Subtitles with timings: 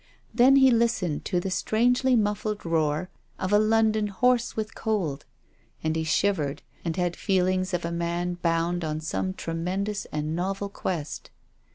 [0.33, 5.25] Then he listened to the strangely muffled roar of a London hoarse with cold.
[5.83, 10.35] And he shivered and had feel ings of a man bound on some tremendous and
[10.35, 11.29] novel quest.